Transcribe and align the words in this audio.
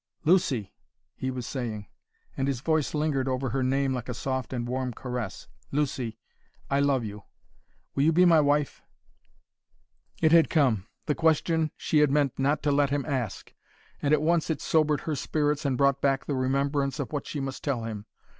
"Lucy!" 0.25 0.73
he 1.15 1.29
was 1.29 1.45
saying, 1.45 1.85
and 2.35 2.47
his 2.47 2.61
voice 2.61 2.95
lingered 2.95 3.27
over 3.27 3.49
her 3.51 3.61
name 3.61 3.93
like 3.93 4.09
a 4.09 4.15
soft 4.15 4.51
and 4.51 4.67
warm 4.67 4.91
caress, 4.91 5.47
"Lucy! 5.71 6.17
I 6.71 6.79
love 6.79 7.03
you. 7.05 7.21
Will 7.93 8.01
you 8.05 8.11
be 8.11 8.25
my 8.25 8.39
wife?" 8.41 8.81
It 10.19 10.31
had 10.31 10.49
come, 10.49 10.87
the 11.05 11.13
question 11.13 11.69
she 11.77 11.99
had 11.99 12.09
meant 12.09 12.39
not 12.39 12.63
to 12.63 12.71
let 12.71 12.89
him 12.89 13.05
ask, 13.05 13.53
and 14.01 14.11
at 14.11 14.23
once 14.23 14.49
it 14.49 14.59
sobered 14.59 15.01
her 15.01 15.15
spirits 15.15 15.65
and 15.65 15.77
brought 15.77 16.01
back 16.01 16.25
the 16.25 16.33
remembrance 16.33 16.99
of 16.99 17.11
what 17.13 17.27
she 17.27 17.39
must 17.39 17.63
tell 17.63 17.83
him. 17.83 18.07